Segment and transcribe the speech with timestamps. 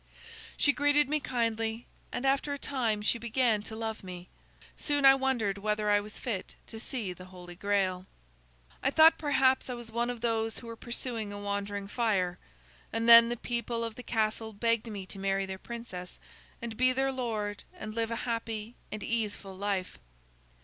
[0.57, 4.29] "She greeted me kindly, and after a time she began to love me.
[4.75, 8.07] Soon I wondered whether I was fit to see the Holy Grail.
[8.81, 12.39] I thought perhaps I was one of those who were pursuing a wandering fire.
[12.91, 16.19] And then the people of the castle begged me to marry their princess,
[16.63, 19.99] and be their lord and live a happy and easeful life.